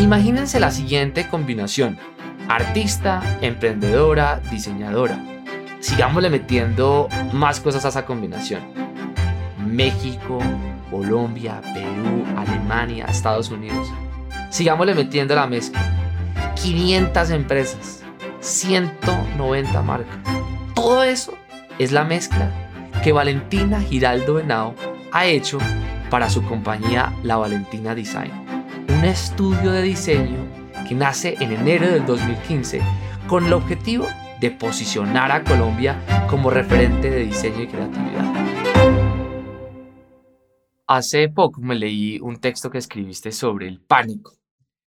[0.00, 1.98] Imagínense la siguiente combinación.
[2.48, 5.22] Artista, emprendedora, diseñadora.
[5.80, 8.62] Sigámosle metiendo más cosas a esa combinación.
[9.58, 10.38] México,
[10.90, 13.92] Colombia, Perú, Alemania, Estados Unidos.
[14.48, 15.80] Sigámosle metiendo la mezcla.
[16.54, 18.02] 500 empresas,
[18.40, 20.18] 190 marcas.
[20.74, 21.34] Todo eso
[21.78, 22.50] es la mezcla
[23.04, 24.74] que Valentina Giraldo Henao
[25.12, 25.58] ha hecho
[26.08, 28.39] para su compañía La Valentina Design,
[28.90, 30.46] un estudio de diseño
[30.88, 32.80] que nace en enero del 2015
[33.28, 34.06] con el objetivo
[34.40, 38.34] de posicionar a Colombia como referente de diseño y creatividad.
[40.88, 44.32] Hace poco me leí un texto que escribiste sobre el pánico.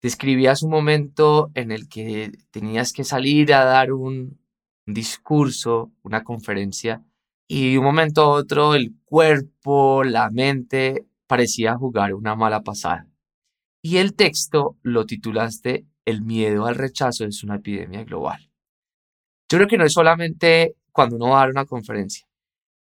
[0.00, 4.38] Describías un momento en el que tenías que salir a dar un
[4.86, 7.02] discurso, una conferencia,
[7.47, 13.06] y de un momento a otro el cuerpo, la mente parecía jugar una mala pasada.
[13.82, 18.50] Y el texto lo titulaste El miedo al rechazo es una epidemia global.
[19.50, 22.27] Yo creo que no es solamente cuando uno va a dar una conferencia.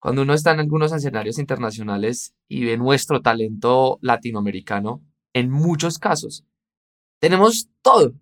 [0.01, 5.03] Cuando uno está en algunos escenarios internacionales y ve nuestro talento latinoamericano,
[5.35, 6.45] en muchos casos,
[7.21, 8.15] tenemos todo,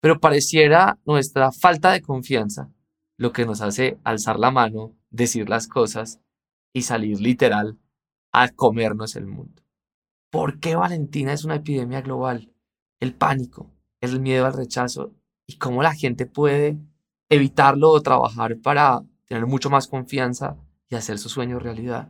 [0.00, 2.70] pero pareciera nuestra falta de confianza
[3.16, 6.20] lo que nos hace alzar la mano, decir las cosas
[6.72, 7.78] y salir literal
[8.32, 9.61] a comernos el mundo.
[10.32, 12.50] ¿Por qué Valentina es una epidemia global?
[13.00, 15.12] El pánico, el miedo al rechazo
[15.46, 16.78] y cómo la gente puede
[17.28, 20.56] evitarlo o trabajar para tener mucho más confianza
[20.88, 22.08] y hacer su sueño realidad.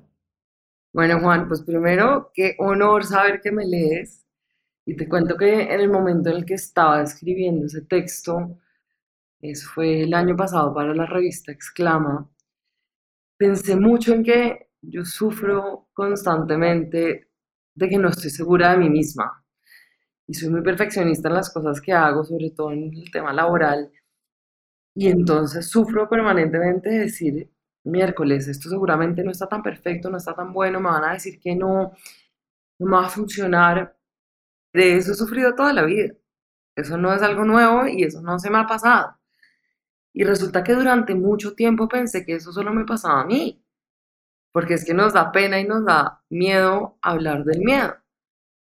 [0.92, 4.24] Bueno, Juan, pues primero, qué honor saber que me lees.
[4.86, 8.56] Y te cuento que en el momento en el que estaba escribiendo ese texto,
[9.40, 12.30] eso fue el año pasado para la revista Exclama,
[13.36, 17.31] pensé mucho en que yo sufro constantemente
[17.74, 19.44] de que no estoy segura de mí misma.
[20.26, 23.90] Y soy muy perfeccionista en las cosas que hago, sobre todo en el tema laboral.
[24.94, 27.50] Y entonces sufro permanentemente de decir,
[27.84, 31.40] miércoles, esto seguramente no está tan perfecto, no está tan bueno, me van a decir
[31.40, 31.92] que no,
[32.78, 33.96] no va a funcionar.
[34.72, 36.14] De eso he sufrido toda la vida.
[36.77, 39.18] Eso no es algo nuevo y eso no se me ha pasado.
[40.14, 43.61] Y resulta que durante mucho tiempo pensé que eso solo me pasaba a mí,
[44.52, 47.96] porque es que nos da pena y nos da miedo hablar del miedo.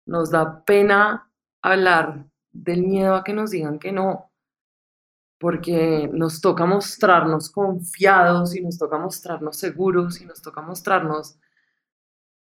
[0.07, 4.31] Nos da pena hablar del miedo a que nos digan que no,
[5.39, 11.39] porque nos toca mostrarnos confiados y nos toca mostrarnos seguros y nos toca mostrarnos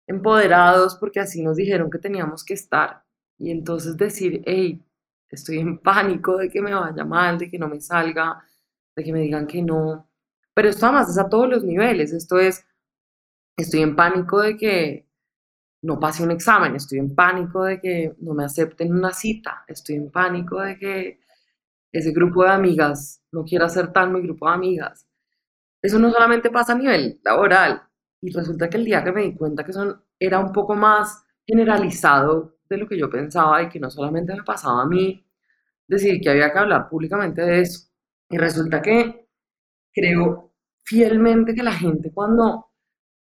[0.07, 3.03] empoderados porque así nos dijeron que teníamos que estar.
[3.37, 4.81] Y entonces decir, hey,
[5.29, 8.43] estoy en pánico de que me vaya mal, de que no me salga,
[8.95, 10.07] de que me digan que no.
[10.53, 12.13] Pero esto además es a todos los niveles.
[12.13, 12.65] Esto es,
[13.55, 15.07] estoy en pánico de que
[15.83, 19.95] no pase un examen, estoy en pánico de que no me acepten una cita, estoy
[19.95, 21.19] en pánico de que
[21.91, 25.07] ese grupo de amigas no quiera ser tan mi grupo de amigas.
[25.81, 27.83] Eso no solamente pasa a nivel laboral.
[28.21, 31.25] Y resulta que el día que me di cuenta que eso era un poco más
[31.45, 35.27] generalizado de lo que yo pensaba y que no solamente me pasaba a mí,
[35.87, 37.89] decidí que había que hablar públicamente de eso.
[38.29, 39.27] Y resulta que
[39.93, 40.53] creo
[40.83, 42.72] fielmente que la gente cuando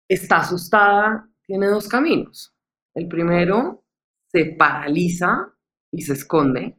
[0.08, 2.54] está asustada tiene dos caminos.
[2.94, 3.84] El primero,
[4.28, 5.54] se paraliza
[5.92, 6.78] y se esconde.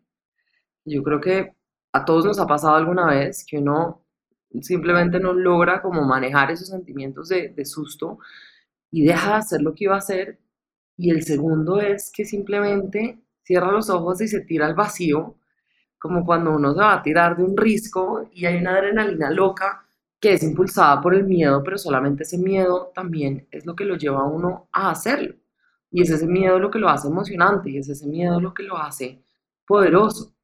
[0.84, 1.54] Yo creo que
[1.92, 4.04] a todos nos ha pasado alguna vez que uno
[4.60, 8.18] simplemente no logra como manejar esos sentimientos de, de susto
[8.90, 10.38] y deja de hacer lo que iba a hacer.
[10.96, 15.36] Y el segundo es que simplemente cierra los ojos y se tira al vacío
[15.98, 19.87] como cuando uno se va a tirar de un risco y hay una adrenalina loca
[20.20, 23.96] que es impulsada por el miedo, pero solamente ese miedo también es lo que lo
[23.96, 25.34] lleva a uno a hacerlo.
[25.90, 28.62] Y es ese miedo lo que lo hace emocionante y es ese miedo lo que
[28.64, 29.22] lo hace
[29.66, 30.34] poderoso.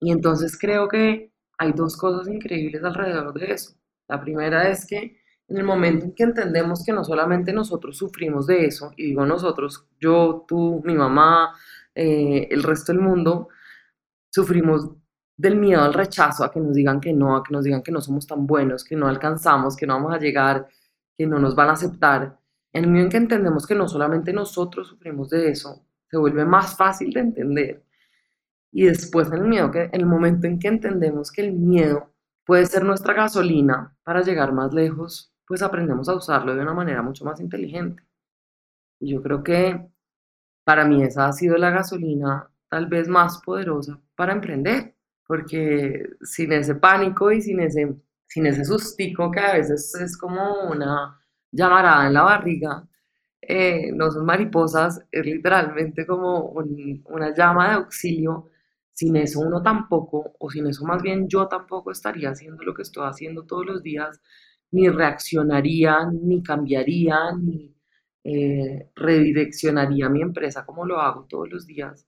[0.00, 3.74] Y entonces creo que hay dos cosas increíbles alrededor de eso.
[4.08, 5.18] La primera es que
[5.48, 9.26] en el momento en que entendemos que no solamente nosotros sufrimos de eso, y digo
[9.26, 11.54] nosotros, yo, tú, mi mamá,
[11.94, 13.48] eh, el resto del mundo,
[14.30, 14.90] sufrimos
[15.40, 17.90] del miedo al rechazo, a que nos digan que no, a que nos digan que
[17.90, 20.68] no somos tan buenos, que no alcanzamos, que no vamos a llegar,
[21.16, 22.38] que no nos van a aceptar.
[22.72, 26.44] En el momento en que entendemos que no solamente nosotros sufrimos de eso, se vuelve
[26.44, 27.82] más fácil de entender.
[28.70, 32.12] Y después en el miedo, que el momento en que entendemos que el miedo
[32.44, 37.02] puede ser nuestra gasolina para llegar más lejos, pues aprendemos a usarlo de una manera
[37.02, 38.02] mucho más inteligente.
[39.00, 39.88] Y yo creo que
[40.64, 44.94] para mí esa ha sido la gasolina tal vez más poderosa para emprender,
[45.30, 47.94] porque sin ese pánico y sin ese,
[48.26, 51.20] sin ese sustico que a veces es como una
[51.52, 52.88] llamarada en la barriga,
[53.40, 56.50] eh, no son mariposas, es literalmente como
[57.04, 58.50] una llama de auxilio.
[58.92, 62.82] Sin eso uno tampoco, o sin eso más bien yo tampoco estaría haciendo lo que
[62.82, 64.20] estoy haciendo todos los días,
[64.72, 67.72] ni reaccionaría, ni cambiaría, ni
[68.24, 72.04] eh, redireccionaría mi empresa como lo hago todos los días,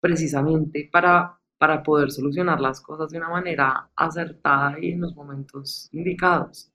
[0.00, 5.88] precisamente para, para poder solucionar las cosas de una manera acertada y en los momentos
[5.92, 6.70] indicados.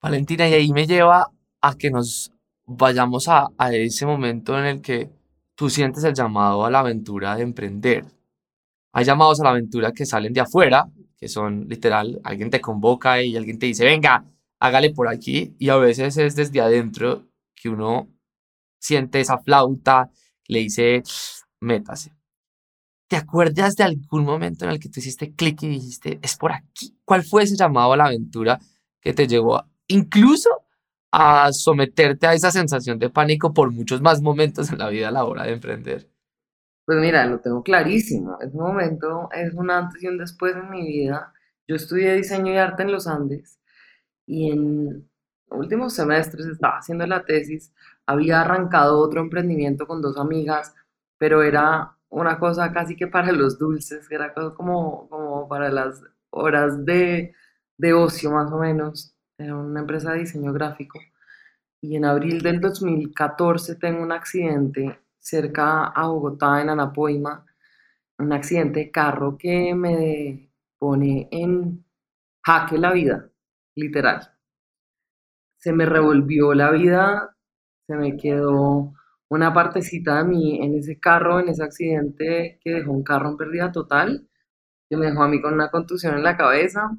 [0.00, 1.30] Valentina, y ahí me lleva
[1.60, 2.32] a que nos
[2.64, 5.10] vayamos a, a ese momento en el que
[5.54, 8.06] tú sientes el llamado a la aventura de emprender.
[8.94, 10.88] Hay llamados a la aventura que salen de afuera,
[11.18, 14.24] que son literal, alguien te convoca y alguien te dice, venga,
[14.60, 18.08] hágale por aquí, y a veces es desde adentro que uno
[18.80, 20.10] siente esa flauta,
[20.48, 21.02] le dice,
[21.60, 22.21] métase.
[23.12, 26.50] ¿Te acuerdas de algún momento en el que tú hiciste clic y dijiste, es por
[26.50, 26.96] aquí?
[27.04, 28.58] ¿Cuál fue ese llamado a la aventura
[29.02, 30.48] que te llevó incluso
[31.10, 35.10] a someterte a esa sensación de pánico por muchos más momentos en la vida a
[35.10, 36.08] la hora de emprender?
[36.86, 38.38] Pues mira, lo tengo clarísimo.
[38.40, 41.34] Ese momento es un antes y un después en mi vida.
[41.68, 43.60] Yo estudié diseño y arte en los Andes
[44.24, 45.06] y en
[45.50, 47.74] últimos semestres estaba haciendo la tesis.
[48.06, 50.74] Había arrancado otro emprendimiento con dos amigas,
[51.18, 56.84] pero era una cosa casi que para los dulces, era como, como para las horas
[56.84, 57.34] de,
[57.78, 59.16] de ocio más o menos.
[59.38, 61.00] Era una empresa de diseño gráfico.
[61.80, 67.46] Y en abril del 2014 tengo un accidente cerca a Bogotá, en Anapoima,
[68.18, 71.84] un accidente de carro que me pone en
[72.44, 73.30] jaque la vida,
[73.74, 74.32] literal.
[75.56, 77.36] Se me revolvió la vida,
[77.86, 78.92] se me quedó
[79.34, 83.36] una partecita de mí en ese carro, en ese accidente que dejó un carro en
[83.38, 84.28] pérdida total,
[84.88, 86.90] que me dejó a mí con una contusión en la cabeza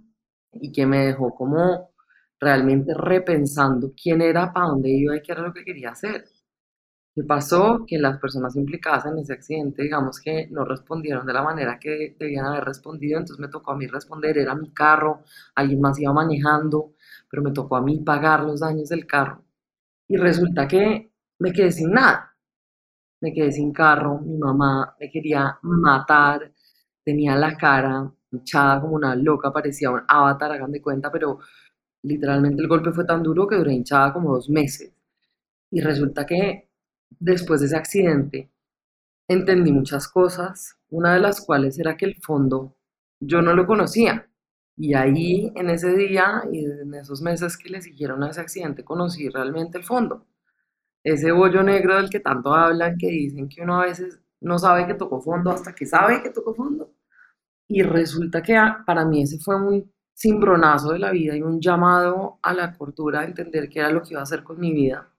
[0.51, 1.91] y que me dejó como
[2.39, 6.25] realmente repensando quién era, para dónde iba y qué era lo que quería hacer.
[7.15, 7.85] ¿Qué pasó?
[7.87, 12.15] Que las personas implicadas en ese accidente, digamos que no respondieron de la manera que
[12.19, 15.21] debían haber respondido, entonces me tocó a mí responder, era mi carro,
[15.53, 16.95] alguien más iba manejando,
[17.29, 19.43] pero me tocó a mí pagar los daños del carro.
[20.07, 22.35] Y resulta que me quedé sin nada,
[23.21, 26.51] me quedé sin carro, mi mamá me quería matar,
[27.03, 31.39] tenía la cara hinchada como una loca, parecía un avatar, hagan de cuenta, pero
[32.03, 34.93] literalmente el golpe fue tan duro que duré hinchada como dos meses.
[35.71, 36.69] Y resulta que
[37.19, 38.51] después de ese accidente,
[39.27, 42.77] entendí muchas cosas, una de las cuales era que el fondo
[43.19, 44.29] yo no lo conocía.
[44.75, 48.83] Y ahí, en ese día y en esos meses que le siguieron a ese accidente,
[48.83, 50.25] conocí realmente el fondo.
[51.03, 54.87] Ese bollo negro del que tanto hablan, que dicen que uno a veces no sabe
[54.87, 56.91] que tocó fondo hasta que sabe que tocó fondo.
[57.67, 62.39] Y resulta que para mí ese fue un cimbronazo de la vida y un llamado
[62.43, 65.13] a la cordura a entender qué era lo que iba a hacer con mi vida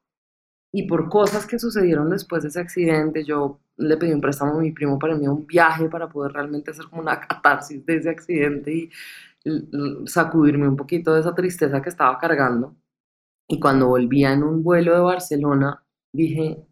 [0.77, 4.61] y por cosas que sucedieron después de ese accidente, yo le pedí un préstamo a
[4.61, 8.11] mi primo para mí un viaje para poder realmente hacer como una catarsis de ese
[8.11, 8.91] accidente y
[10.07, 12.75] sacudirme un poquito de esa tristeza que estaba cargando.
[13.49, 15.83] Y cuando volvía en un vuelo de Barcelona,
[16.13, 16.67] dije,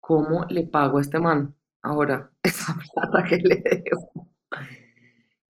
[0.00, 4.28] ¿cómo le pago a este man ahora esa plata que le debo?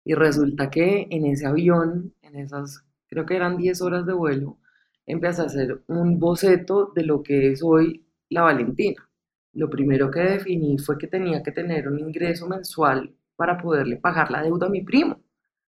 [0.05, 4.59] Y resulta que en ese avión, en esas, creo que eran 10 horas de vuelo,
[5.07, 9.09] empecé a hacer un boceto de lo que es hoy la Valentina.
[9.53, 14.31] Lo primero que definí fue que tenía que tener un ingreso mensual para poderle pagar
[14.31, 15.21] la deuda a mi primo.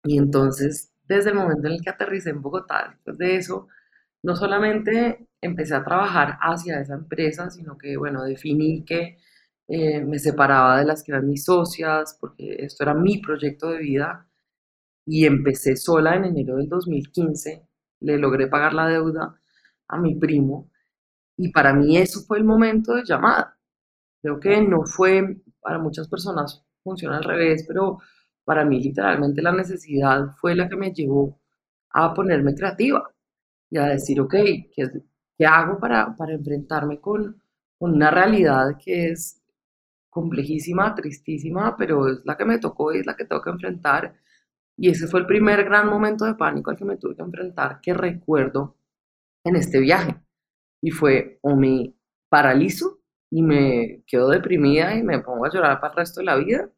[0.05, 3.69] Y entonces, desde el momento en el que aterricé en Bogotá, después de eso,
[4.23, 9.19] no solamente empecé a trabajar hacia esa empresa, sino que, bueno, definí que
[9.69, 13.79] eh, me separaba de las que eran mis socias, porque esto era mi proyecto de
[13.79, 14.29] vida,
[15.07, 17.69] y empecé sola en enero del 2015
[18.01, 19.41] le logré pagar la deuda
[19.89, 20.71] a mi primo
[21.37, 23.59] y para mí eso fue el momento de llamada.
[24.23, 27.99] Creo que no fue, para muchas personas funciona al revés, pero
[28.45, 31.41] para mí literalmente la necesidad fue la que me llevó
[31.91, 33.11] a ponerme creativa
[33.71, 34.91] y a decir, ok, ¿qué,
[35.37, 37.43] qué hago para, para enfrentarme con,
[37.79, 39.43] con una realidad que es
[40.11, 44.15] complejísima, tristísima, pero es la que me tocó y es la que tengo que enfrentar
[44.79, 47.81] y ese fue el primer gran momento de pánico al que me tuve que enfrentar,
[47.83, 48.77] que recuerdo
[49.45, 50.15] en este viaje.
[50.81, 51.95] Y fue o me
[52.29, 56.37] paralizo y me quedo deprimida y me pongo a llorar para el resto de la
[56.37, 56.71] vida,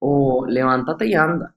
[0.00, 1.56] o levántate y anda.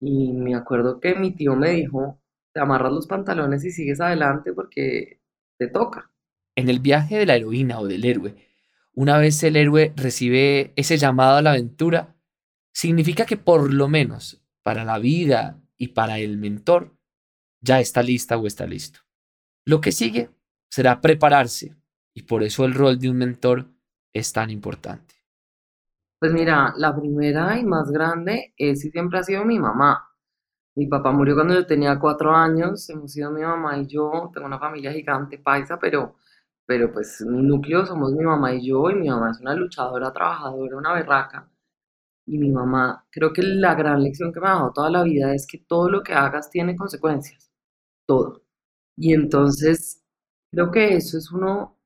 [0.00, 2.20] Y me acuerdo que mi tío me dijo,
[2.52, 5.20] te amarras los pantalones y sigues adelante porque
[5.58, 6.10] te toca.
[6.56, 8.34] En el viaje de la heroína o del héroe,
[8.92, 12.16] una vez el héroe recibe ese llamado a la aventura,
[12.72, 16.96] significa que por lo menos para la vida y para el mentor,
[17.60, 19.00] ya está lista o está listo.
[19.64, 20.30] Lo que sigue
[20.68, 21.76] será prepararse
[22.14, 23.70] y por eso el rol de un mentor
[24.12, 25.14] es tan importante.
[26.18, 30.07] Pues mira, la primera y más grande es y siempre ha sido mi mamá.
[30.78, 34.46] Mi papá murió cuando yo tenía cuatro años, hemos sido mi mamá y yo, tengo
[34.46, 36.14] una familia gigante paisa, pero,
[36.66, 40.12] pero pues mi núcleo somos mi mamá y yo, y mi mamá es una luchadora,
[40.12, 41.50] trabajadora, una berraca.
[42.26, 45.34] Y mi mamá, creo que la gran lección que me ha dado toda la vida
[45.34, 47.50] es que todo lo que hagas tiene consecuencias,
[48.06, 48.44] todo.
[48.96, 50.04] Y entonces,
[50.52, 51.78] creo que eso es uno,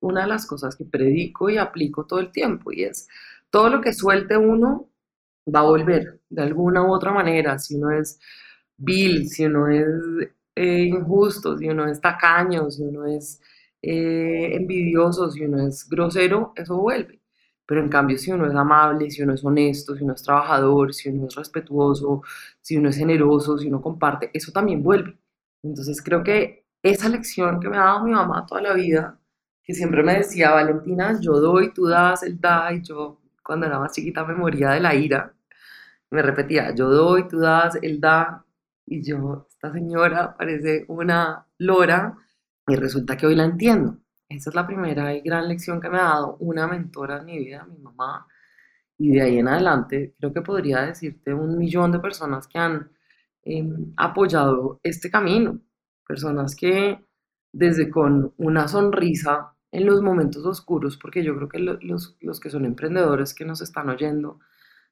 [0.00, 3.08] una de las cosas que predico y aplico todo el tiempo, y es
[3.50, 4.89] todo lo que suelte uno
[5.50, 8.18] va a volver de alguna u otra manera, si uno es
[8.76, 9.86] vil, si uno es
[10.54, 13.40] eh, injusto, si uno es tacaño, si uno es
[13.82, 17.20] eh, envidioso, si uno es grosero, eso vuelve.
[17.66, 20.92] Pero en cambio, si uno es amable, si uno es honesto, si uno es trabajador,
[20.92, 22.22] si uno es respetuoso,
[22.60, 25.16] si uno es generoso, si uno comparte, eso también vuelve.
[25.62, 29.20] Entonces creo que esa lección que me ha dado mi mamá toda la vida,
[29.62, 33.78] que siempre me decía, Valentina, yo doy, tú das, él da, y yo cuando era
[33.78, 35.34] más chiquita me moría de la ira.
[36.10, 38.44] Me repetía, yo doy, tú das, él da,
[38.86, 42.16] y yo, esta señora parece una lora,
[42.66, 43.98] y resulta que hoy la entiendo.
[44.28, 47.38] Esa es la primera y gran lección que me ha dado una mentora en mi
[47.38, 48.26] vida, mi mamá,
[48.98, 52.90] y de ahí en adelante creo que podría decirte un millón de personas que han
[53.44, 55.60] em, apoyado este camino,
[56.06, 57.04] personas que
[57.52, 62.50] desde con una sonrisa en los momentos oscuros, porque yo creo que los, los que
[62.50, 64.40] son emprendedores que nos están oyendo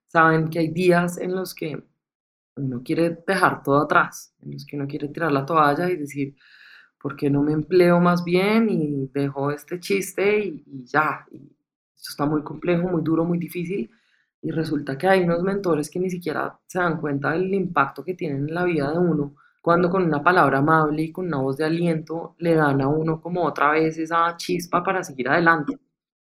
[0.08, 1.82] saben que hay días en los que
[2.56, 6.34] uno quiere dejar todo atrás, en los que uno quiere tirar la toalla y decir,
[7.00, 11.24] ¿por qué no me empleo más bien y dejo este chiste y, ya?
[11.30, 11.36] Y
[11.94, 13.90] esto está muy complejo, muy duro, muy difícil.
[14.42, 18.14] Y resulta que hay unos mentores que ni siquiera se dan cuenta del impacto que
[18.14, 21.56] tienen en la vida de uno cuando con una palabra amable y con una voz
[21.56, 25.78] de aliento le dan a uno como otra vez esa chispa para seguir adelante.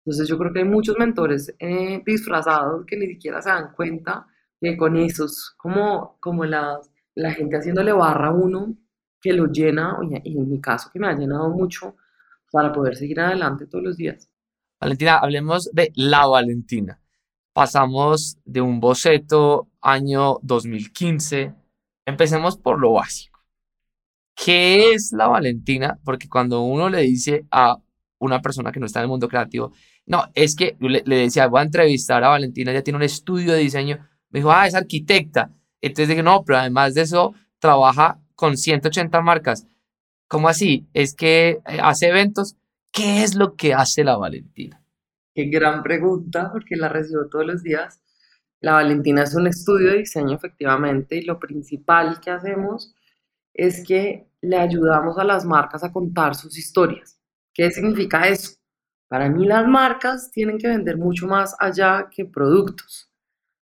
[0.06, 4.28] Entonces yo creo que hay muchos mentores eh, disfrazados que ni siquiera se dan cuenta
[4.60, 6.80] que con esos, como, como la,
[7.16, 8.76] la gente haciéndole barra a uno,
[9.22, 11.96] que lo llena, y en mi caso que me ha llenado mucho
[12.52, 14.30] para poder seguir adelante todos los días.
[14.80, 17.00] Valentina, hablemos de la Valentina.
[17.54, 21.54] Pasamos de un boceto año 2015.
[22.06, 23.40] Empecemos por lo básico.
[24.36, 26.00] ¿Qué es la Valentina?
[26.04, 27.78] Porque cuando uno le dice a
[28.20, 29.72] una persona que no está en el mundo creativo,
[30.06, 33.60] no, es que le, decía, voy a entrevistar a Valentina, ella tiene un estudio de
[33.60, 35.52] diseño, me dijo, ah, es arquitecta.
[35.82, 39.68] Entonces dije, no, pero además de eso, trabaja con 180 marcas.
[40.28, 40.88] ¿Cómo así?
[40.94, 42.56] Es que eh, hace eventos.
[42.92, 44.82] ¿Qué es lo que hace la Valentina?
[45.34, 48.02] Qué gran pregunta, porque la recibo todos los días.
[48.60, 52.96] La Valentina es un estudio de diseño, efectivamente, y lo principal que hacemos
[53.54, 57.20] es que le ayudamos a las marcas a contar sus historias.
[57.54, 58.58] ¿Qué significa eso?
[59.08, 63.12] Para mí las marcas tienen que vender mucho más allá que productos.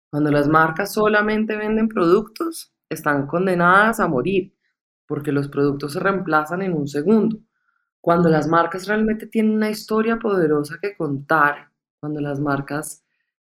[0.10, 4.56] Cuando las marcas solamente venden productos, están condenadas a morir,
[5.08, 7.40] porque los productos se reemplazan en un segundo.
[8.00, 13.04] Cuando las marcas realmente tienen una historia poderosa que contar, cuando las marcas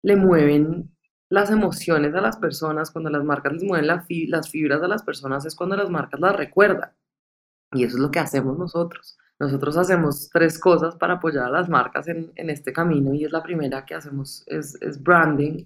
[0.02, 0.94] le mueven
[1.30, 5.44] las emociones a las personas, cuando las marcas les mueven las fibras a las personas,
[5.46, 6.92] es cuando las marcas las recuerdan.
[7.72, 9.18] Y eso es lo que hacemos nosotros.
[9.38, 13.42] Nosotros hacemos tres cosas para apoyar a las marcas en, este camino y es la
[13.42, 15.64] primera que hacemos es, es branding,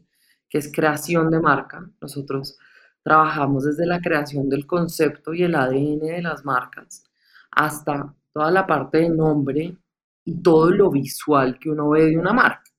[0.48, 1.88] que es creación de marca.
[2.00, 2.58] Nosotros
[3.02, 7.04] trabajamos desde la creación del concepto y el ADN de las marcas
[7.50, 9.76] hasta toda la parte de nombre
[10.24, 12.70] y todo lo visual que uno ve de una marca.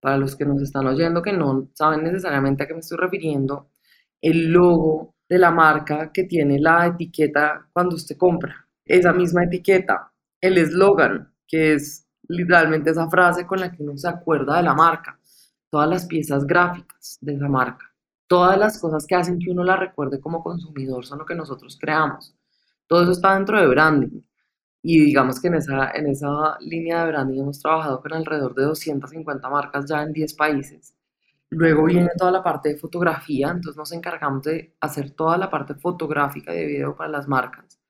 [0.00, 3.70] Para los que nos están oyendo que no saben necesariamente a qué me estoy refiriendo,
[4.20, 10.12] el logo de la marca que tiene la etiqueta cuando usted compra, esa misma etiqueta,
[10.40, 14.74] el eslogan, que es literalmente esa frase con la que uno se acuerda de la
[14.74, 15.18] marca,
[15.70, 17.84] todas las piezas gráficas de esa marca,
[18.26, 21.78] todas las cosas que hacen que uno la recuerde como consumidor son lo que nosotros
[21.80, 22.34] creamos.
[22.86, 24.22] Todo eso está dentro de branding.
[24.82, 28.64] Y digamos que en esa, en esa línea de branding hemos trabajado con alrededor de
[28.64, 30.94] 250 marcas ya en 10 países.
[31.50, 35.74] Luego viene toda la parte de fotografía, entonces nos encargamos de hacer toda la parte
[35.74, 37.80] fotográfica y de video para las marcas.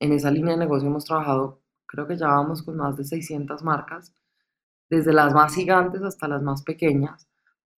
[0.00, 1.62] En esa línea de negocio hemos trabajado,
[1.94, 4.12] creo que ya vamos con más de 600 marcas,
[4.90, 7.28] desde las más gigantes hasta las más pequeñas,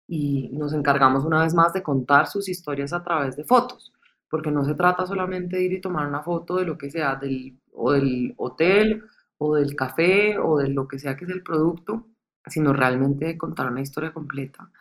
[0.07, 3.91] y nos encargamos una vez más de contar sus historias a través de fotos,
[4.29, 7.15] porque no se trata solamente de ir y tomar una foto de lo que sea,
[7.15, 9.03] del, o del hotel,
[9.37, 12.07] o del café, o de lo que sea que es el producto,
[12.47, 14.71] sino realmente de contar una historia completa.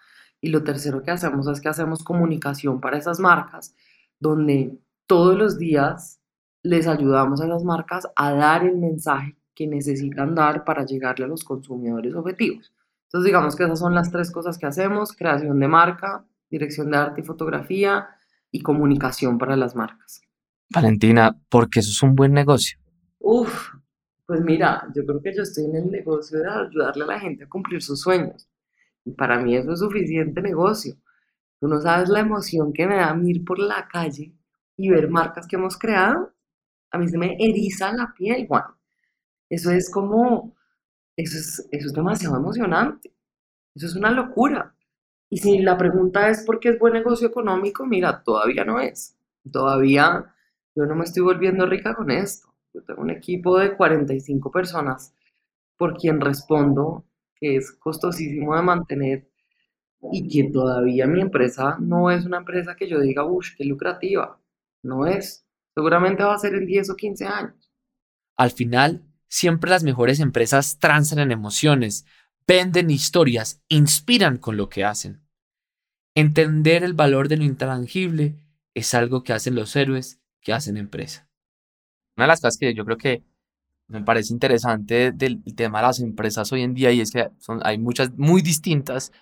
[0.40, 3.74] Y lo tercero que hacemos es que hacemos comunicación para esas marcas,
[4.20, 6.20] donde todos los días
[6.64, 11.28] les ayudamos a las marcas a dar el mensaje que necesitan dar para llegarle a
[11.28, 12.74] los consumidores objetivos.
[13.04, 16.96] Entonces digamos que esas son las tres cosas que hacemos, creación de marca, dirección de
[16.96, 18.08] arte y fotografía
[18.50, 20.22] y comunicación para las marcas.
[20.70, 22.78] Valentina, porque eso es un buen negocio.
[23.18, 23.74] Uf,
[24.26, 27.44] pues mira, yo creo que yo estoy en el negocio de ayudarle a la gente
[27.44, 28.48] a cumplir sus sueños.
[29.04, 30.96] Y para mí eso es suficiente negocio.
[31.60, 34.32] Tú no sabes la emoción que me da ir por la calle
[34.76, 36.32] y ver marcas que hemos creado.
[36.94, 38.64] A mí se me eriza la piel, Juan.
[39.48, 40.54] Eso es como,
[41.16, 43.12] eso es, eso es demasiado emocionante.
[43.74, 44.74] Eso es una locura.
[45.30, 49.16] Y si la pregunta es por qué es buen negocio económico, mira, todavía no es.
[49.50, 50.34] Todavía
[50.76, 52.48] yo no me estoy volviendo rica con esto.
[52.74, 55.14] Yo tengo un equipo de 45 personas
[55.78, 57.04] por quien respondo,
[57.36, 59.28] que es costosísimo de mantener
[60.12, 64.38] y que todavía mi empresa no es una empresa que yo diga, uff, qué lucrativa.
[64.82, 65.43] No es.
[65.74, 67.70] Seguramente va a ser en 10 o 15 años.
[68.36, 72.06] Al final, siempre las mejores empresas transan en emociones,
[72.46, 75.22] venden historias, inspiran con lo que hacen.
[76.14, 78.36] Entender el valor de lo intangible
[78.74, 81.28] es algo que hacen los héroes que hacen empresa.
[82.16, 83.24] Una de las cosas que yo creo que
[83.88, 87.60] me parece interesante del tema de las empresas hoy en día y es que son,
[87.64, 89.12] hay muchas muy distintas,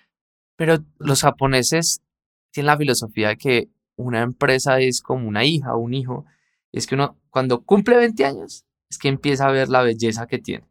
[0.57, 2.03] pero los japoneses
[2.51, 6.27] tienen la filosofía de que una empresa es como una hija o un hijo,
[6.73, 10.39] es que uno cuando cumple 20 años es que empieza a ver la belleza que
[10.39, 10.67] tiene,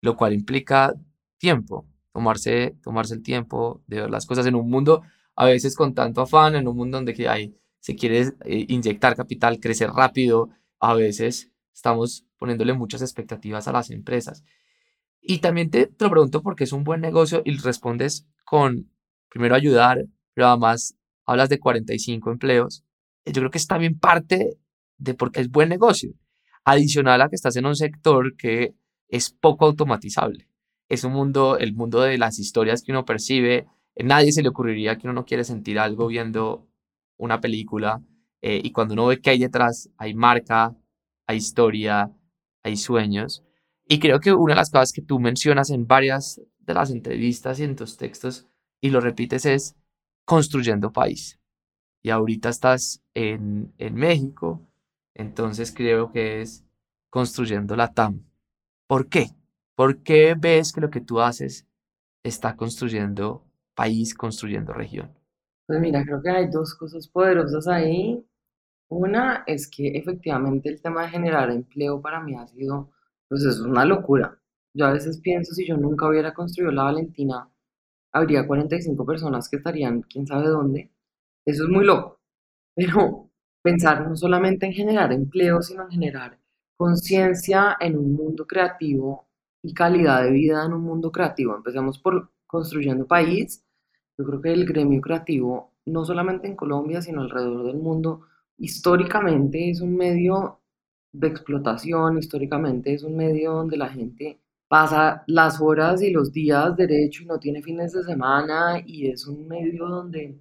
[0.00, 0.94] lo cual implica
[1.38, 5.02] tiempo, tomarse, tomarse el tiempo de ver las cosas en un mundo
[5.36, 9.60] a veces con tanto afán, en un mundo donde hay, se quiere eh, inyectar capital,
[9.60, 10.50] crecer rápido,
[10.80, 14.44] a veces estamos poniéndole muchas expectativas a las empresas.
[15.20, 18.90] Y también te, te lo pregunto porque es un buen negocio y respondes con,
[19.28, 22.84] primero, ayudar, pero además hablas de 45 empleos.
[23.24, 24.58] Yo creo que es también parte
[24.98, 26.12] de porque es buen negocio.
[26.64, 28.74] Adicional a que estás en un sector que
[29.08, 30.48] es poco automatizable.
[30.88, 33.66] Es un mundo, el mundo de las historias que uno percibe.
[33.98, 36.66] A nadie se le ocurriría que uno no quiere sentir algo viendo
[37.16, 38.02] una película.
[38.40, 40.76] Eh, y cuando uno ve que hay detrás, hay marca,
[41.26, 42.10] hay historia,
[42.62, 43.44] hay sueños.
[43.86, 47.58] Y creo que una de las cosas que tú mencionas en varias de las entrevistas
[47.60, 48.46] y en tus textos,
[48.80, 49.76] y lo repites, es
[50.24, 51.40] construyendo país.
[52.02, 54.67] Y ahorita estás en, en México,
[55.18, 56.64] entonces creo que es
[57.10, 58.24] construyendo la TAM.
[58.86, 59.26] ¿Por qué?
[59.74, 61.66] ¿Por qué ves que lo que tú haces
[62.22, 65.12] está construyendo país, construyendo región?
[65.66, 68.24] Pues mira, creo que hay dos cosas poderosas ahí.
[68.88, 72.90] Una es que efectivamente el tema de generar empleo para mí ha sido,
[73.28, 74.40] pues es una locura.
[74.72, 77.50] Yo a veces pienso si yo nunca hubiera construido la Valentina,
[78.12, 80.90] habría 45 personas que estarían quién sabe dónde.
[81.44, 82.20] Eso es muy loco.
[82.74, 83.27] Pero
[83.62, 86.38] pensar no solamente en generar empleo, sino en generar
[86.76, 89.26] conciencia en un mundo creativo
[89.62, 91.56] y calidad de vida en un mundo creativo.
[91.56, 93.64] Empecemos por construyendo país.
[94.16, 98.22] Yo creo que el gremio creativo, no solamente en Colombia, sino alrededor del mundo,
[98.58, 100.60] históricamente es un medio
[101.12, 106.76] de explotación, históricamente es un medio donde la gente pasa las horas y los días
[106.76, 110.38] derecho y no tiene fines de semana y es un medio donde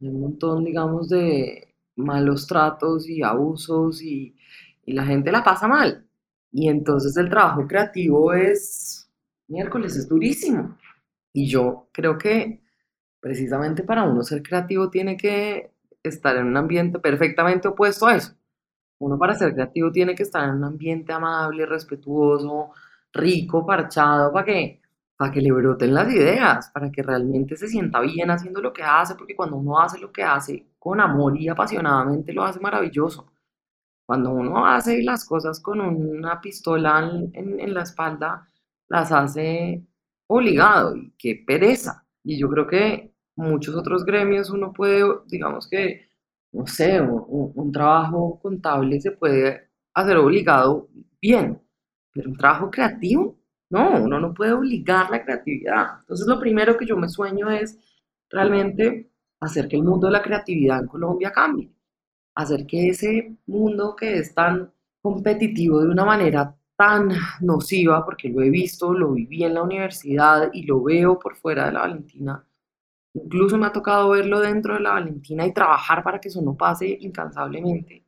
[0.00, 4.36] hay un montón, digamos, de malos tratos y abusos y,
[4.84, 6.06] y la gente la pasa mal.
[6.52, 9.10] Y entonces el trabajo creativo es,
[9.48, 10.76] miércoles, es durísimo.
[11.32, 12.62] Y yo creo que
[13.20, 18.34] precisamente para uno ser creativo tiene que estar en un ambiente perfectamente opuesto a eso.
[18.98, 22.70] Uno para ser creativo tiene que estar en un ambiente amable, respetuoso,
[23.12, 24.80] rico, parchado, para que,
[25.16, 28.82] para que le broten las ideas, para que realmente se sienta bien haciendo lo que
[28.82, 33.32] hace, porque cuando uno hace lo que hace con amor y apasionadamente, lo hace maravilloso.
[34.04, 38.50] Cuando uno hace las cosas con una pistola en, la espalda,
[38.88, 39.86] las hace
[40.26, 42.04] obligado y qué pereza.
[42.24, 46.08] Y yo creo que muchos otros gremios uno puede, digamos que,
[46.50, 50.88] no sé, un, trabajo contable se puede hacer obligado
[51.20, 51.62] bien,
[52.12, 53.38] pero un trabajo creativo,
[53.70, 56.00] no, uno no puede obligar la creatividad.
[56.00, 57.78] Entonces lo primero que yo me sueño es
[58.28, 59.11] realmente
[59.42, 61.70] hacer que el mundo de la creatividad en Colombia cambie,
[62.34, 68.42] hacer que ese mundo que es tan competitivo de una manera tan nociva, porque lo
[68.42, 72.44] he visto, lo viví en la universidad y lo veo por fuera de la Valentina,
[73.14, 76.56] Incluso me ha tocado verlo dentro de la Valentina y trabajar para que eso no
[76.56, 78.06] pase incansablemente,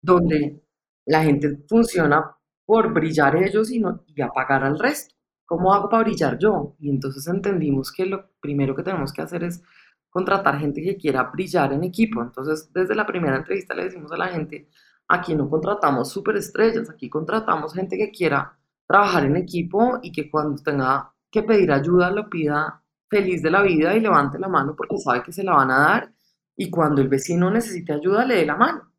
[0.00, 0.62] donde
[1.04, 5.14] la gente funciona por brillar ellos y, no, apagar al resto.
[5.44, 6.76] ¿Cómo hago para brillar yo?
[6.78, 9.62] Y entonces entendimos que lo primero que tenemos que hacer es
[10.10, 12.22] contratar gente que quiera brillar en equipo.
[12.22, 14.68] Entonces, desde la primera entrevista le decimos a la gente,
[15.08, 20.62] aquí no contratamos superestrellas, aquí contratamos gente que quiera trabajar en equipo y que cuando
[20.62, 24.98] tenga que pedir ayuda lo pida feliz de la vida y levante la mano porque
[24.98, 26.12] sabe que se la van a dar
[26.56, 28.92] y cuando el vecino necesite ayuda le dé la mano.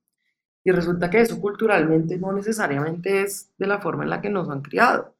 [0.63, 4.49] Y resulta que eso culturalmente no necesariamente es de la forma en la que nos
[4.49, 5.15] han criado.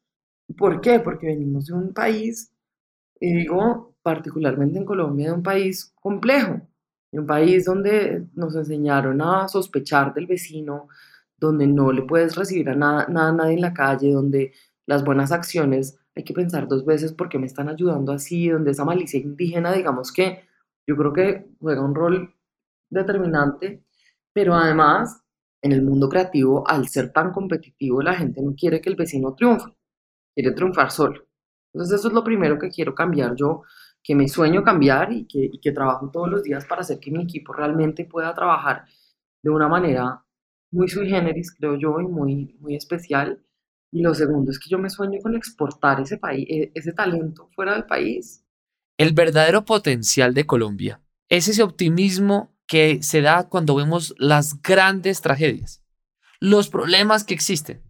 [0.58, 1.00] ¿Por qué?
[1.00, 2.54] Porque venimos de un país,
[3.20, 6.62] y digo particularmente en Colombia, de un país complejo,
[7.12, 10.88] de un país donde nos enseñaron a sospechar del vecino,
[11.38, 14.54] donde no le puedes recibir a nada, nada, nadie en la calle, donde
[14.86, 18.72] las buenas acciones hay que pensar dos veces por qué me están ayudando así, donde
[18.72, 20.44] esa malicia indígena, digamos que
[20.88, 22.36] yo creo que juega un rol
[22.90, 23.84] determinante,
[24.34, 25.24] pero además
[25.62, 29.36] en el mundo creativo, al ser tan competitivo, la gente no quiere que el vecino
[29.36, 29.72] triunfe,
[30.34, 31.28] quiere triunfar solo.
[31.74, 33.64] Entonces eso es lo primero que quiero cambiar yo,
[34.04, 37.24] que me sueño cambiar y que, que trabajo todos los días para hacer que mi
[37.24, 38.86] equipo realmente pueda trabajar
[39.44, 40.24] de una manera
[40.72, 43.44] muy sui generis, creo yo, y muy, muy especial.
[43.92, 47.50] Y lo segundo es que yo me sueño con exportar ese, país, e, ese talento
[47.54, 48.46] fuera del país.
[48.98, 55.22] El verdadero potencial de Colombia es ese optimismo que se da cuando vemos las grandes
[55.22, 55.84] tragedias,
[56.40, 57.82] los problemas que existen,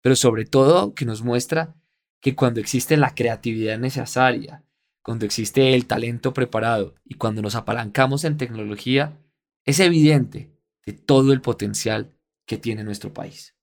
[0.00, 1.74] pero sobre todo que nos muestra
[2.20, 4.64] que cuando existe la creatividad necesaria,
[5.08, 9.18] cuando existe el talento preparado y cuando nos apalancamos en tecnología,
[9.64, 10.52] es evidente
[10.84, 13.56] de todo el potencial que tiene nuestro país.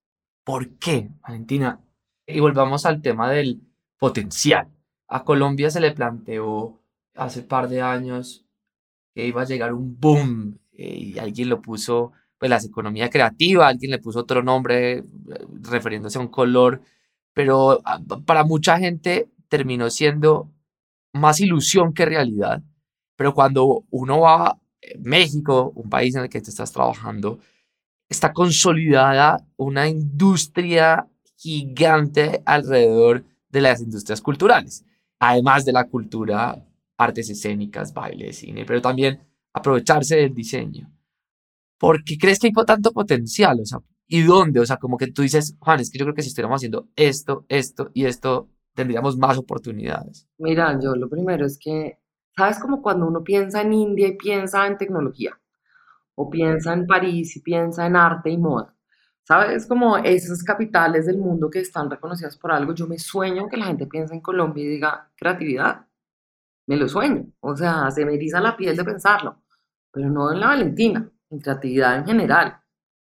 [0.43, 1.85] ¿Por qué, Valentina?
[2.25, 3.61] Y volvamos al tema del
[3.99, 4.69] potencial.
[5.07, 6.81] A Colombia se le planteó
[7.13, 8.47] hace par de años
[9.13, 13.67] que iba a llegar un boom eh, y alguien lo puso, pues la economía creativa,
[13.67, 15.03] alguien le puso otro nombre eh,
[15.61, 16.81] refiriéndose a un color,
[17.33, 20.49] pero ah, para mucha gente terminó siendo
[21.15, 22.61] más ilusión que realidad.
[23.15, 24.59] Pero cuando uno va a
[24.99, 27.39] México, un país en el que te estás trabajando,
[28.09, 34.85] está consolidada una industria gigante alrededor de las industrias culturales,
[35.19, 36.63] además de la cultura,
[36.97, 39.19] artes escénicas, baile, cine, pero también
[39.53, 40.91] aprovecharse del diseño.
[41.77, 43.59] ¿Por qué crees que hay tanto potencial?
[43.61, 44.59] O sea, ¿y dónde?
[44.59, 46.87] O sea, como que tú dices, Juan, es que yo creo que si estuviéramos haciendo
[46.95, 50.27] esto, esto y esto, tendríamos más oportunidades.
[50.37, 51.97] Mira, yo lo primero es que,
[52.35, 52.59] ¿sabes?
[52.59, 55.39] Como cuando uno piensa en India y piensa en tecnología
[56.15, 58.73] o piensa en París y piensa en arte y moda.
[59.23, 59.65] ¿Sabes?
[59.65, 62.75] Como esas capitales del mundo que están reconocidas por algo.
[62.75, 65.87] Yo me sueño que la gente piense en Colombia y diga creatividad.
[66.67, 67.25] Me lo sueño.
[67.39, 69.41] O sea, se me eriza la piel de pensarlo.
[69.91, 72.57] Pero no en la Valentina, en creatividad en general.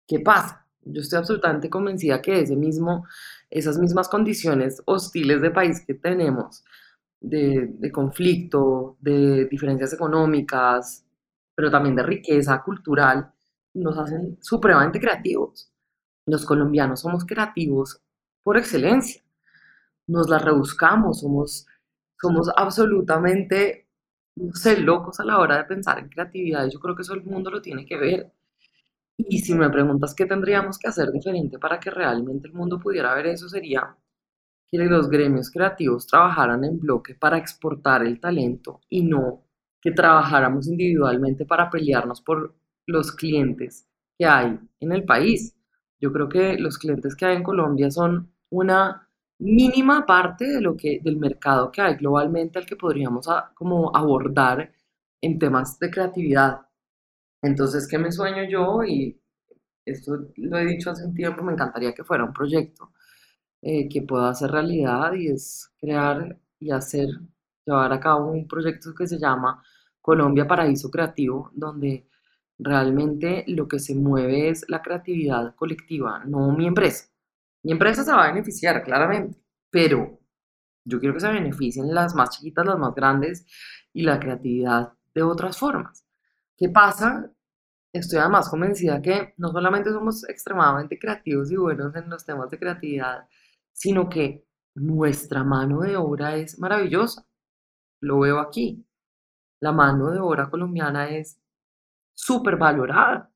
[0.07, 0.65] ¿Qué pasa?
[0.81, 3.05] Yo estoy absolutamente convencida que ese mismo,
[3.49, 6.63] esas mismas condiciones hostiles de país que tenemos,
[7.19, 11.05] de, conflicto, de diferencias económicas,
[11.55, 13.31] pero también de riqueza cultural,
[13.73, 15.71] nos hacen supremamente creativos.
[16.25, 18.01] Los colombianos somos creativos
[18.43, 19.21] por excelencia.
[20.07, 21.65] Nos las rebuscamos, somos,
[22.19, 23.87] somos absolutamente,
[24.35, 26.67] no sé, locos a la hora de pensar en creatividad.
[26.69, 28.33] Yo creo que eso el mundo lo tiene que ver.
[29.17, 33.13] Y si me preguntas qué tendríamos que hacer diferente para que realmente el mundo pudiera
[33.15, 33.95] ver eso, sería
[34.69, 39.43] que los gremios creativos trabajaran en bloque para exportar el talento y no
[39.81, 42.55] que trabajáramos individualmente para pelearnos por
[42.87, 45.55] los clientes que hay en el país.
[46.01, 50.77] Yo creo que los clientes que hay en Colombia son una mínima parte de lo
[50.77, 54.73] que, del mercado que hay globalmente al que podríamos como abordar
[55.21, 56.66] en temas de creatividad.
[57.41, 58.83] Entonces, ¿qué me sueño yo?
[58.83, 59.19] Y
[59.85, 62.91] esto lo he dicho hace un tiempo, me encantaría que fuera un proyecto
[63.61, 67.07] eh, que pueda hacer realidad y es crear y hacer,
[67.65, 69.63] llevar a cabo un proyecto que se llama
[70.01, 72.07] Colombia Paraíso Creativo, donde
[72.59, 77.09] realmente lo que se mueve es la creatividad colectiva, no mi empresa.
[77.63, 80.19] Mi empresa se va a beneficiar, claramente, pero
[80.85, 83.45] yo quiero que se beneficien las más chiquitas, las más grandes
[83.93, 86.06] y la creatividad de otras formas.
[86.57, 87.31] ¿Qué pasa?
[87.93, 92.59] Estoy además convencida que no solamente somos extremadamente creativos y buenos en los temas de
[92.59, 93.27] creatividad,
[93.73, 97.25] sino que nuestra mano de obra es maravillosa.
[98.01, 98.87] Lo veo aquí
[99.59, 101.39] la mano de obra colombiana es
[102.13, 103.31] súper valorada.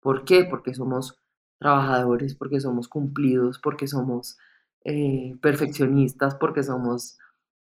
[0.00, 0.44] ¿Por qué?
[0.44, 1.18] Porque somos
[1.58, 4.38] trabajadores, porque somos cumplidos, porque somos
[4.84, 7.18] eh, perfeccionistas, porque somos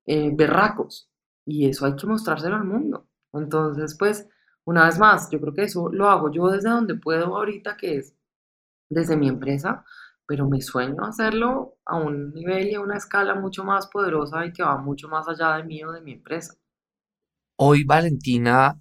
[0.05, 1.09] eh, berracos.
[1.45, 3.07] Y eso hay que mostrárselo al mundo.
[3.33, 4.27] Entonces, pues,
[4.67, 7.99] una vez más, yo creo que eso lo hago yo desde donde puedo ahorita, que
[7.99, 8.13] es
[8.89, 9.85] desde mi empresa,
[10.25, 14.51] pero me sueño hacerlo a un nivel y a una escala mucho más poderosa y
[14.51, 16.53] que va mucho más allá de mí o de mi empresa.
[17.55, 18.77] Hoy Valentina,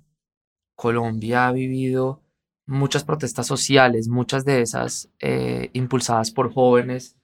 [0.74, 2.20] Colombia ha vivido
[2.66, 7.16] muchas protestas sociales, muchas de esas eh, impulsadas por jóvenes.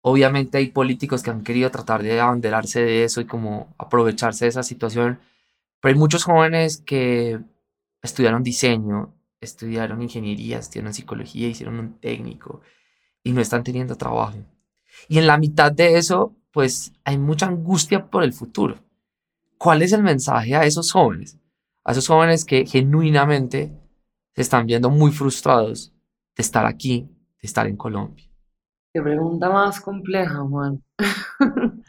[0.00, 4.48] Obviamente hay políticos que han querido tratar de abanderarse de eso y como aprovecharse de
[4.48, 5.20] esa situación,
[5.82, 7.40] Pero hay muchos jóvenes que
[8.06, 12.62] estudiaron diseño, estudiaron ingeniería, estudiaron psicología, hicieron un técnico
[13.22, 14.38] y no están teniendo trabajo.
[15.08, 18.78] Y en la mitad de eso, pues hay mucha angustia por el futuro.
[19.58, 21.38] ¿Cuál es el mensaje a esos jóvenes?
[21.84, 23.72] A esos jóvenes que genuinamente
[24.34, 25.92] se están viendo muy frustrados
[26.36, 27.08] de estar aquí,
[27.40, 28.24] de estar en Colombia.
[28.92, 30.82] Qué pregunta más compleja, Juan.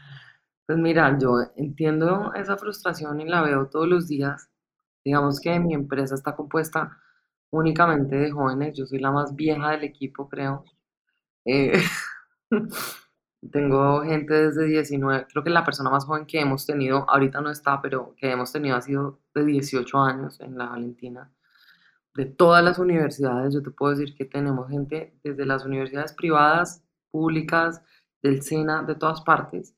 [0.66, 4.48] pues mira, yo entiendo esa frustración y la veo todos los días.
[5.08, 6.98] Digamos que mi empresa está compuesta
[7.50, 8.76] únicamente de jóvenes.
[8.76, 10.66] Yo soy la más vieja del equipo, creo.
[11.46, 11.80] Eh,
[13.50, 17.50] tengo gente desde 19, creo que la persona más joven que hemos tenido, ahorita no
[17.50, 21.32] está, pero que hemos tenido ha sido de 18 años en la Valentina.
[22.14, 26.84] De todas las universidades, yo te puedo decir que tenemos gente desde las universidades privadas,
[27.10, 27.80] públicas,
[28.22, 29.74] del SENA, de todas partes.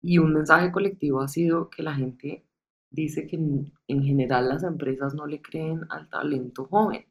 [0.00, 2.47] Y un mensaje colectivo ha sido que la gente
[2.90, 7.04] dice que en general las empresas no le creen al talento joven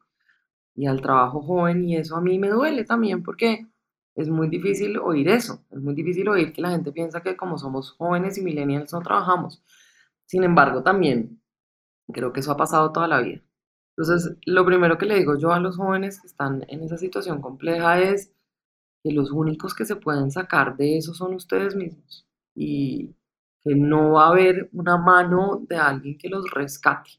[0.76, 3.68] y al trabajo joven y eso a mí me duele también porque
[4.16, 7.58] es muy difícil oír eso, es muy difícil oír que la gente piensa que como
[7.58, 9.64] somos jóvenes y millennials no trabajamos.
[10.26, 11.42] Sin embargo, también
[12.12, 13.42] creo que eso ha pasado toda la vida.
[13.96, 17.42] Entonces, lo primero que le digo yo a los jóvenes que están en esa situación
[17.42, 18.34] compleja es
[19.04, 23.16] que los únicos que se pueden sacar de eso son ustedes mismos y
[23.64, 27.12] que no va a haber una mano de alguien que los rescate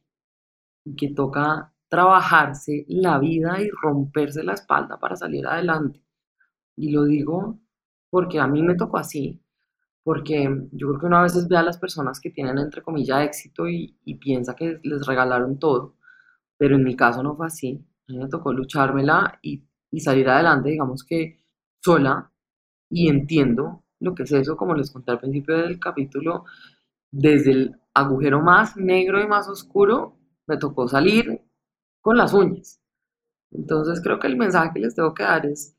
[0.85, 6.03] y que toca trabajarse la vida y romperse la espalda para salir adelante.
[6.77, 7.59] Y lo digo
[8.11, 9.41] porque a mí me tocó así,
[10.03, 13.69] porque yo creo que una vez ve a las personas que tienen, entre comillas, éxito
[13.69, 15.97] y, piensa que les regalaron todo,
[16.57, 17.85] pero en mi caso no fue así.
[18.09, 21.39] A mí me tocó luchármela y, y salir adelante, digamos que
[21.83, 22.33] sola,
[22.91, 26.45] y entiendo lo que es eso, como les conté al principio del capítulo,
[27.11, 31.43] desde el agujero más negro y más oscuro, me tocó salir
[32.01, 32.81] con las uñas.
[33.51, 35.75] Entonces creo que el mensaje que les tengo que dar es,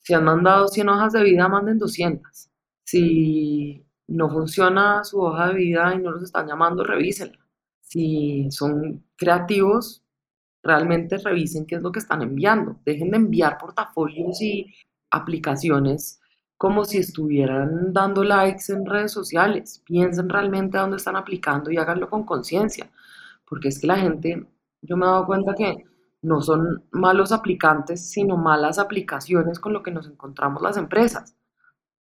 [0.00, 2.50] si han mandado 100 hojas de vida, manden 200.
[2.84, 7.38] Si no funciona su hoja de vida y no los están llamando, revísenla.
[7.80, 10.02] Si son creativos,
[10.62, 12.80] realmente revisen qué es lo que están enviando.
[12.84, 14.74] Dejen de enviar portafolios y
[15.10, 16.20] aplicaciones
[16.64, 19.82] como si estuvieran dando likes en redes sociales.
[19.84, 22.90] Piensen realmente a dónde están aplicando y háganlo con conciencia.
[23.46, 24.46] Porque es que la gente,
[24.80, 25.84] yo me he dado cuenta que
[26.22, 31.36] no son malos aplicantes, sino malas aplicaciones con lo que nos encontramos las empresas.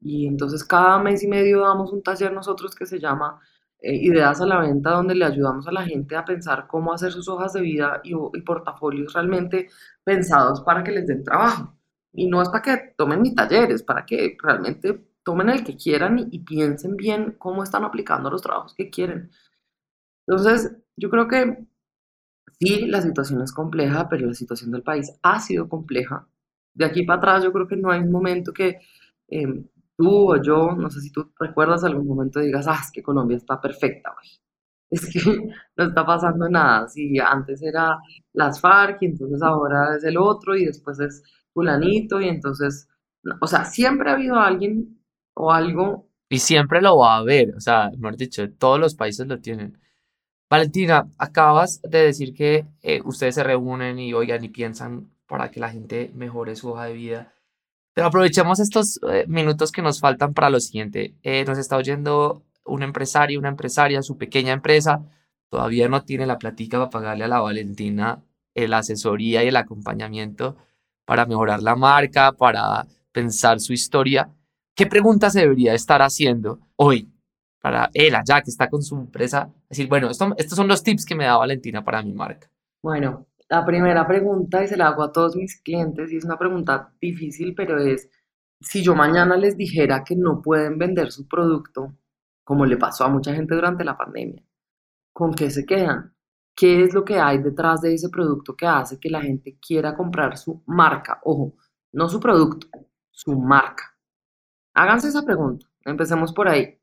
[0.01, 3.39] Y entonces cada mes y medio damos un taller nosotros que se llama
[3.79, 7.13] eh, Ideas a la Venta, donde le ayudamos a la gente a pensar cómo hacer
[7.13, 9.69] sus hojas de vida y, y portafolios realmente
[10.03, 11.78] pensados para que les den trabajo.
[12.13, 15.77] Y no es para que tomen mi taller, es para que realmente tomen el que
[15.77, 19.31] quieran y, y piensen bien cómo están aplicando los trabajos que quieren.
[20.27, 21.65] Entonces, yo creo que
[22.59, 26.27] Sí, la situación es compleja, pero la situación del país ha sido compleja.
[26.73, 28.79] De aquí para atrás yo creo que no hay un momento que
[29.27, 29.65] em,
[29.97, 33.37] tú o yo, no sé si tú recuerdas algún momento digas, ah, es que Colombia
[33.37, 34.29] está perfecta hoy.
[34.91, 35.19] Es que
[35.77, 36.87] no está pasando nada.
[36.89, 37.97] Si antes era
[38.33, 41.21] las FARC y entonces ahora es el otro y después es
[41.53, 42.87] fulanito y entonces,
[43.41, 44.99] o sea, siempre ha habido alguien
[45.33, 46.07] o algo.
[46.29, 49.77] Y siempre lo va a haber, o sea, mejor dicho, todos los países lo tienen.
[50.49, 55.59] Valentina, acabas de decir que eh, ustedes se reúnen y oigan y piensan para que
[55.59, 57.33] la gente mejore su hoja de vida.
[57.93, 61.13] Pero aprovechemos estos eh, minutos que nos faltan para lo siguiente.
[61.21, 65.03] Eh, nos está oyendo un empresario, una empresaria, su pequeña empresa,
[65.49, 68.23] todavía no tiene la platica para pagarle a la Valentina
[68.67, 70.57] la asesoría y el acompañamiento
[71.09, 74.29] para mejorar la marca, para pensar su historia.
[74.75, 77.11] ¿Qué preguntas se debería estar haciendo hoy
[77.59, 81.07] para él allá que está con su empresa, decir, bueno, esto, estos son los tips
[81.07, 82.47] que me da Valentina para mi marca?
[82.83, 86.37] Bueno, la primera pregunta, y se la hago a todos mis clientes, y es una
[86.37, 88.07] pregunta difícil, pero es,
[88.61, 91.91] si yo mañana les dijera que no pueden vender su producto,
[92.43, 94.43] como le pasó a mucha gente durante la pandemia,
[95.11, 96.13] ¿con qué se quedan?
[96.59, 99.95] ¿Qué es lo que hay detrás de ese producto que hace que la gente quiera
[99.95, 101.21] comprar su marca?
[101.23, 101.53] Ojo,
[101.93, 102.67] no su producto,
[103.09, 103.97] su marca.
[104.73, 105.65] Háganse esa pregunta.
[105.85, 106.77] Empecemos por ahí.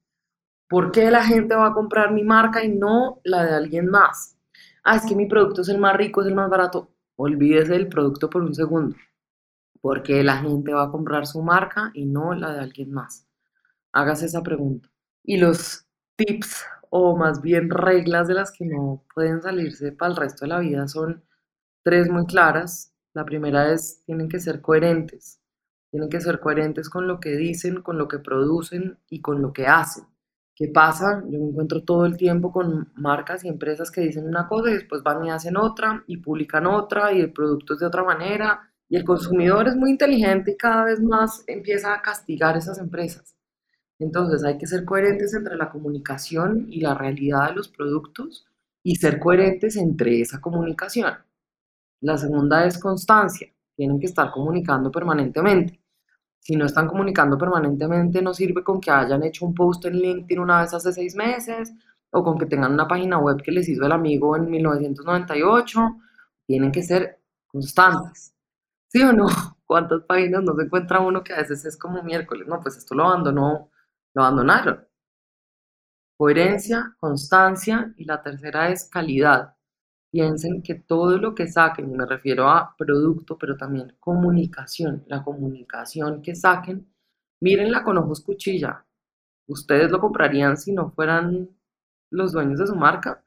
[0.67, 4.39] ¿Por qué la gente va a comprar mi marca y no la de alguien más?
[4.83, 6.95] Ah, es que mi producto es el más rico, es el más barato.
[7.17, 8.97] Olvídese del producto por un segundo.
[9.83, 13.29] ¿Por qué la gente va a comprar su marca y no la de alguien más?
[13.93, 14.89] Hágase esa pregunta.
[15.23, 15.87] Y los
[16.17, 16.65] tips
[16.97, 20.61] o más bien reglas de las que no pueden salirse para el resto de la
[20.61, 21.23] vida son
[21.83, 22.93] tres muy claras.
[23.15, 25.41] La primera es, tienen que ser coherentes.
[25.91, 29.53] Tienen que ser coherentes con lo que dicen, con lo que producen y con lo
[29.53, 30.05] que hacen.
[30.55, 31.23] ¿Qué pasa?
[31.29, 34.75] Yo me encuentro todo el tiempo con marcas y empresas que dicen una cosa y
[34.75, 38.73] después van y hacen otra y publican otra y el producto es de otra manera
[38.89, 43.36] y el consumidor es muy inteligente y cada vez más empieza a castigar esas empresas.
[43.99, 48.47] Entonces hay que ser coherentes entre la comunicación y la realidad de los productos
[48.83, 51.13] y ser coherentes entre esa comunicación.
[52.01, 53.49] La segunda es constancia.
[53.75, 55.81] Tienen que estar comunicando permanentemente.
[56.39, 60.39] Si no están comunicando permanentemente, no sirve con que hayan hecho un post en LinkedIn
[60.39, 61.73] una vez hace seis meses
[62.11, 65.81] o con que tengan una página web que les hizo el amigo en 1998.
[66.47, 68.35] Tienen que ser constantes.
[68.89, 69.27] ¿Sí o no?
[69.67, 72.47] ¿Cuántas páginas no se encuentra uno que a veces es como miércoles?
[72.47, 73.71] No, pues esto lo abandonó,
[74.17, 74.89] lo abandonaron.
[76.17, 79.55] Coherencia, constancia y la tercera es calidad.
[80.11, 85.23] Piensen que todo lo que saquen, y me refiero a producto, pero también comunicación, la
[85.23, 86.91] comunicación que saquen,
[87.41, 88.87] mírenla con ojos cuchilla.
[89.49, 91.51] ¿Ustedes lo comprarían si no fueran
[92.11, 93.23] los dueños de su marca?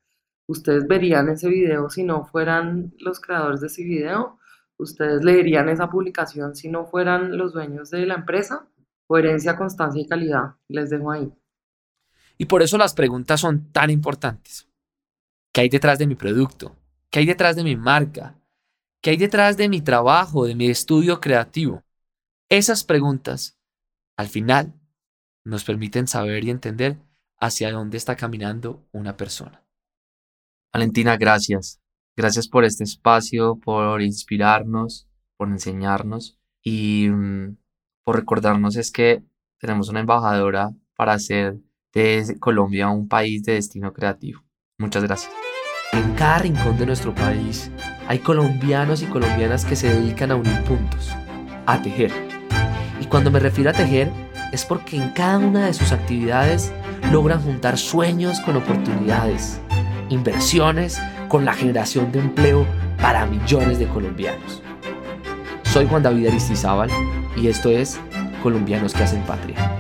[0.48, 4.40] ¿Ustedes verían ese video si no fueran los creadores de ese video?
[4.78, 8.68] ¿Ustedes leerían esa publicación si no fueran los dueños de la empresa?
[9.10, 10.56] Coherencia, constancia y calidad.
[10.68, 11.34] Les dejo ahí.
[12.38, 14.70] Y por eso las preguntas son tan importantes.
[15.52, 16.76] ¿Qué hay detrás de mi producto?
[17.10, 18.40] ¿Qué hay detrás de mi marca?
[19.02, 21.84] ¿Qué hay detrás de mi trabajo, de mi estudio creativo?
[22.50, 23.58] Esas preguntas,
[24.16, 24.80] al final,
[25.44, 27.00] nos permiten saber y entender
[27.40, 29.66] hacia dónde está caminando una persona.
[30.72, 31.82] Valentina, gracias.
[32.16, 37.58] Gracias por este espacio, por inspirarnos, por enseñarnos y mm,
[38.10, 39.22] por recordarnos es que
[39.60, 41.60] tenemos una embajadora para hacer
[41.94, 44.42] de Colombia un país de destino creativo.
[44.80, 45.32] Muchas gracias.
[45.92, 47.70] En cada rincón de nuestro país
[48.08, 51.12] hay colombianos y colombianas que se dedican a unir puntos,
[51.68, 52.12] a tejer.
[53.00, 54.12] Y cuando me refiero a tejer
[54.52, 56.74] es porque en cada una de sus actividades
[57.12, 59.62] logran juntar sueños con oportunidades,
[60.10, 62.66] inversiones con la generación de empleo
[63.00, 64.64] para millones de colombianos.
[65.66, 66.90] Soy Juan David Aristizábal
[67.42, 68.00] y esto es
[68.44, 69.79] Colombianos que hacen patria.